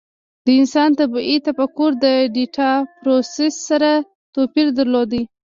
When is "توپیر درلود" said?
4.35-5.11